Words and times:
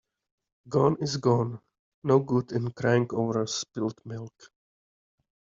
Gone 0.67 0.97
is 0.99 1.17
gone. 1.17 1.61
No 2.05 2.17
good 2.21 2.53
in 2.53 2.71
crying 2.71 3.05
over 3.11 3.45
spilt 3.45 4.03
milk. 4.03 4.51